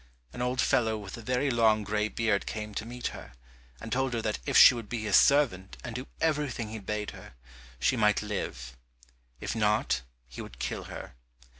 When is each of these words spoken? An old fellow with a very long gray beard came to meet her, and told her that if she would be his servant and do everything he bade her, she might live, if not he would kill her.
An 0.33 0.41
old 0.41 0.59
fellow 0.59 0.97
with 0.97 1.15
a 1.15 1.21
very 1.21 1.51
long 1.51 1.83
gray 1.83 2.07
beard 2.07 2.47
came 2.47 2.73
to 2.73 2.87
meet 2.87 3.09
her, 3.13 3.33
and 3.79 3.91
told 3.91 4.15
her 4.15 4.21
that 4.23 4.39
if 4.47 4.57
she 4.57 4.73
would 4.73 4.89
be 4.89 5.03
his 5.03 5.15
servant 5.15 5.77
and 5.83 5.93
do 5.95 6.07
everything 6.19 6.69
he 6.69 6.79
bade 6.79 7.11
her, 7.11 7.35
she 7.79 7.95
might 7.95 8.23
live, 8.23 8.75
if 9.39 9.55
not 9.55 10.01
he 10.27 10.41
would 10.41 10.57
kill 10.57 10.85
her. 10.85 11.13